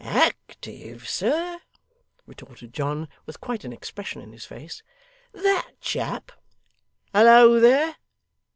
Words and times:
'Active, 0.03 1.07
sir!' 1.07 1.59
retorted 2.25 2.73
John, 2.73 3.07
with 3.27 3.39
quite 3.39 3.63
an 3.63 3.71
expression 3.71 4.19
in 4.19 4.31
his 4.31 4.47
face; 4.47 4.81
'that 5.31 5.73
chap! 5.79 6.31
Hallo 7.13 7.59
there! 7.59 7.97